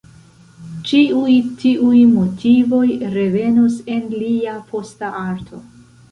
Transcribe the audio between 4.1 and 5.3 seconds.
lia posta